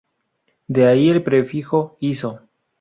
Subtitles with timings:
[0.67, 2.39] De ahí el prefijo "iso".